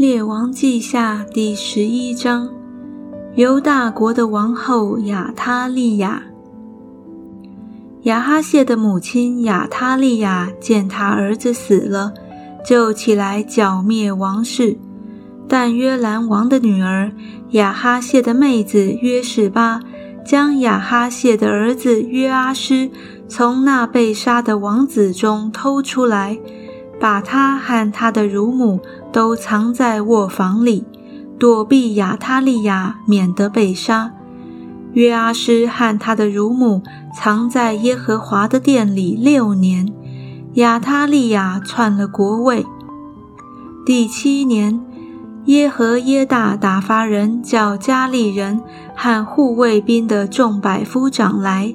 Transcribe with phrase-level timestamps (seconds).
[0.00, 2.48] 列王记下第十一章，
[3.34, 6.22] 犹大国的王后亚他利亚。
[8.04, 12.14] 亚哈谢的母亲亚他利亚见他儿子死了，
[12.64, 14.78] 就起来剿灭王室。
[15.46, 17.12] 但约兰王的女儿
[17.50, 19.82] 亚哈谢的妹子约示巴，
[20.24, 22.90] 将亚哈谢的儿子约阿施
[23.28, 26.38] 从那被杀的王子中偷出来。
[27.00, 30.84] 把他和他的乳母都藏在卧房里，
[31.38, 34.12] 躲避亚他利亚，免得被杀。
[34.92, 36.82] 约阿施和他的乳母
[37.16, 39.88] 藏在耶和华的殿里六年。
[40.54, 42.66] 亚他利亚篡了国位。
[43.86, 44.80] 第七年，
[45.46, 48.60] 耶和耶大打发人叫加利人
[48.94, 51.72] 和护卫兵的众百夫长来，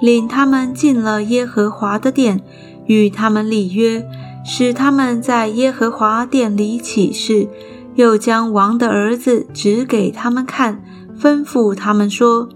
[0.00, 2.42] 领他们进了耶和华的殿，
[2.86, 4.04] 与他们立约。
[4.48, 7.48] 使他们在耶和华殿里起誓，
[7.96, 10.80] 又将王的儿子指给他们看，
[11.20, 12.48] 吩咐他们说：“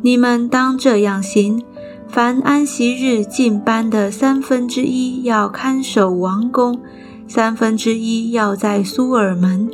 [0.00, 1.62] 你们当这样行：
[2.08, 6.80] 凡安息日进班的三分之一要看守王宫，
[7.28, 9.68] 三分之一要在苏尔门，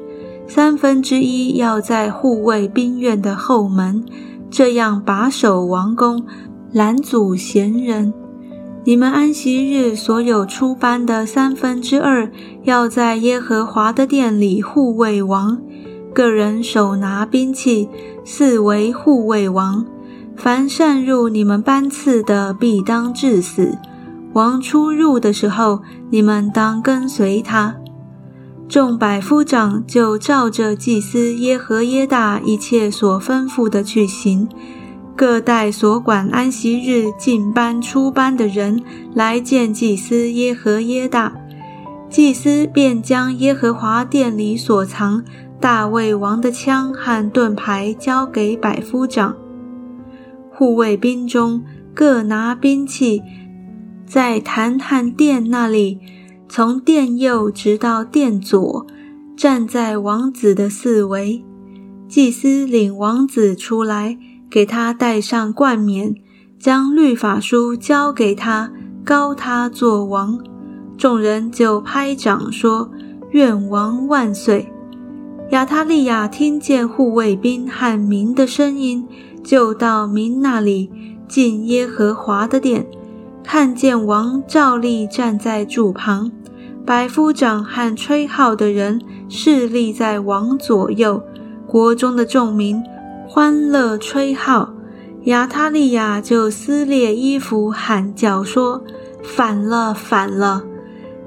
[0.49, 4.05] 三分之一要在护卫兵院的后门，
[4.51, 6.27] 这样把守王宫，
[6.73, 8.13] 拦阻闲人。”
[8.87, 12.31] 你们安息日所有出班的三分之二，
[12.63, 15.61] 要在耶和华的殿里护卫王，
[16.15, 17.89] 个人手拿兵器，
[18.25, 19.85] 四围护卫王。
[20.37, 23.77] 凡擅入你们班次的，必当致死。
[24.35, 27.75] 王出入的时候，你们当跟随他。
[28.69, 34.49] 众百夫长就照着祭司耶和耶大一切所吩咐的去行。
[35.17, 38.83] 各带所管安息日进班出班的人
[39.15, 41.33] 来见祭司耶和耶大，
[42.11, 45.25] 祭司便将耶和华殿里所藏
[45.59, 49.35] 大卫王的枪和盾牌交给百夫长。
[50.53, 53.23] 护卫兵中各拿兵器，
[54.07, 55.99] 在坛和殿那里，
[56.47, 58.87] 从殿右直到殿左，
[59.35, 61.43] 站在王子的四围。
[62.07, 64.19] 祭司领王子出来。
[64.51, 66.15] 给他戴上冠冕，
[66.59, 68.73] 将律法书交给他，
[69.05, 70.39] 高他做王。
[70.97, 72.91] 众人就拍掌说
[73.33, 74.73] ：“愿王万岁！”
[75.51, 79.07] 亚他利亚听见护卫兵和民的声音，
[79.45, 80.91] 就到民那里
[81.29, 82.87] 进耶和华的殿，
[83.45, 86.33] 看见王照例站在柱旁，
[86.85, 91.23] 百夫长和吹号的人侍立在王左右，
[91.67, 92.83] 国中的众民。
[93.29, 94.73] 欢乐吹号，
[95.25, 98.83] 亚他利亚就撕裂衣服，喊叫说
[99.23, 100.63] ：“反了，反了！”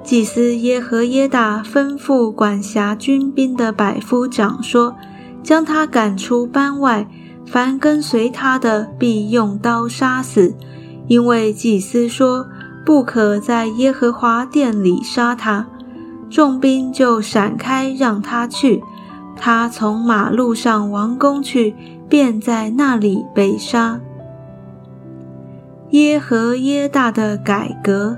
[0.02, 4.96] 祭司耶和耶大吩咐管辖军兵的百夫长说
[5.44, 7.06] ：“将他赶出班外，
[7.46, 10.56] 凡跟随他的，必用刀杀死。
[11.08, 12.48] 因为祭司说，
[12.86, 15.68] 不可在耶和华殿里杀他。”
[16.32, 18.82] 众兵就闪开，让他去。
[19.40, 21.74] 他从马路上王宫去，
[22.10, 24.02] 便在那里被杀。
[25.92, 28.18] 耶和耶大的改革。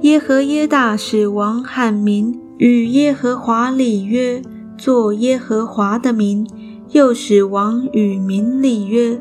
[0.00, 4.42] 耶和耶大使王和民与耶和华立约，
[4.76, 6.44] 做耶和华的民；
[6.90, 9.20] 又使王与民立约。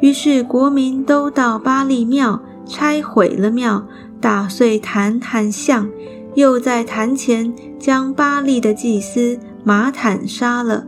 [0.00, 3.84] 于是国民都到巴利庙，拆毁了庙，
[4.20, 5.88] 打碎坛坛像，
[6.34, 9.38] 又在坛前将巴利的祭司。
[9.62, 10.86] 马坦杀了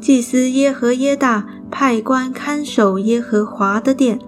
[0.00, 4.18] 祭司耶和耶大，派官看守耶和华的殿，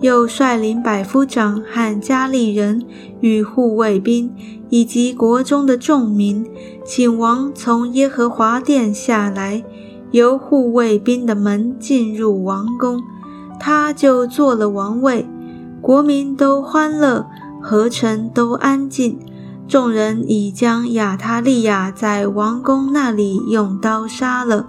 [0.00, 2.84] 又率领百夫长和加利人
[3.20, 4.34] 与护卫兵，
[4.68, 6.44] 以及国中的众民，
[6.84, 9.62] 请王从耶和华殿下来，
[10.10, 13.00] 由护卫兵的门进入王宫，
[13.58, 15.26] 他就做了王位。
[15.80, 17.26] 国民都欢乐，
[17.62, 19.18] 合臣都安静。
[19.70, 24.66] 众人已将亚他利亚在王宫那里用刀杀了。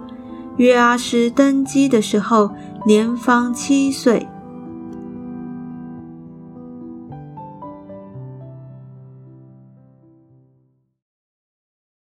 [0.58, 2.52] 约阿施登基的时候，
[2.86, 4.28] 年方七岁。